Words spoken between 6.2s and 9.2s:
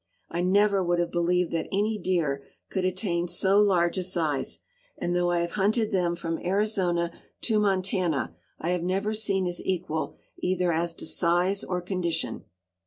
Arizona to Montana, I have never